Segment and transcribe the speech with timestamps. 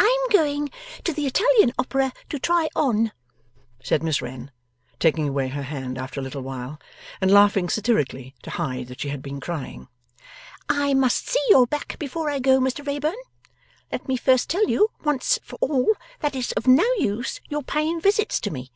[0.00, 0.68] 'I'm going
[1.04, 3.12] to the Italian Opera to try on,'
[3.80, 4.50] said Miss Wren,
[4.98, 6.80] taking away her hand after a little while,
[7.20, 9.86] and laughing satirically to hide that she had been crying;
[10.68, 13.14] 'I must see your back before I go, Mr Wrayburn.
[13.92, 18.00] Let me first tell you, once for all, that it's of no use your paying
[18.00, 18.72] visits to me.